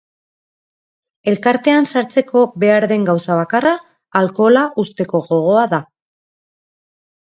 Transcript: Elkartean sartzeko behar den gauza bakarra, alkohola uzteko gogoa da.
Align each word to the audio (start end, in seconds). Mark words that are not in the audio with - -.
Elkartean 1.31 1.85
sartzeko 1.93 2.43
behar 2.65 2.89
den 2.95 3.07
gauza 3.11 3.39
bakarra, 3.43 3.77
alkohola 4.25 4.67
uzteko 4.89 5.27
gogoa 5.33 5.71
da. 5.79 5.87